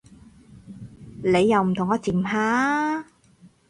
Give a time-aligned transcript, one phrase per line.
[1.23, 3.05] 你又唔同我甜下